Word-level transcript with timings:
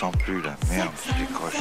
sens 0.00 0.16
plus, 0.16 0.40
là. 0.40 0.56
Merde, 0.70 0.88
je 1.06 1.24
décroche. 1.26 1.56